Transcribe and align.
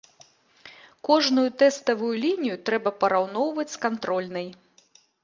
Кожную 1.07 1.43
тэставую 1.63 2.09
лінію 2.23 2.55
трэба 2.71 2.89
параўноўваць 3.05 3.67
з 3.75 3.79
кантрольнай. 3.85 4.47